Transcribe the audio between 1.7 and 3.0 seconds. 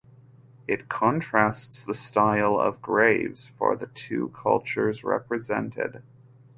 the style of